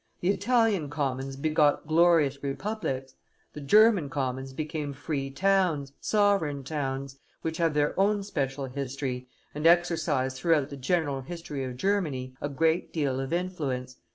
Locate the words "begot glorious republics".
1.35-3.13